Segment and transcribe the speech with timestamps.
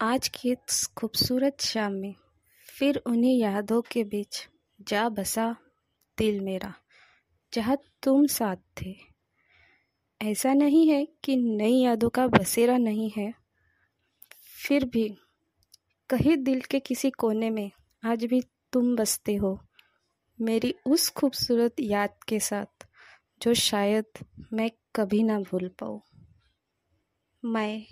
[0.00, 2.14] आज की इस खूबसूरत शाम में
[2.78, 4.48] फिर उन्हीं यादों के बीच
[4.80, 5.56] जा बसा
[6.18, 6.74] दिल मेरा,
[7.52, 8.94] जहाँ तुम साथ थे।
[10.22, 13.34] ऐसा नहीं है कि नई यादों का बसेरा नहीं है।
[14.68, 15.08] फिर भी
[16.10, 17.70] कहीं दिल के किसी कोने में
[18.04, 19.58] आज भी तुम बसते हो,
[20.40, 22.86] मेरी उस खूबसूरत याद के साथ,
[23.42, 24.04] जो शायद
[24.52, 26.00] मैं कभी ना भूल पाऊँ।
[27.44, 27.86] मैं